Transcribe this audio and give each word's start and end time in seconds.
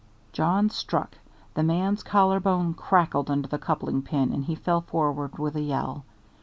Jawn 0.31 0.71
struck; 0.71 1.19
the 1.53 1.61
man's 1.61 2.01
collarbone 2.01 2.73
crackled 2.73 3.29
under 3.29 3.47
the 3.47 3.59
coupling 3.59 4.01
pin 4.01 4.33
and 4.33 4.43
he 4.43 4.55
fell 4.55 4.81
forward 4.81 5.37
with 5.37 5.55
a 5.55 5.61
yell. 5.61 6.05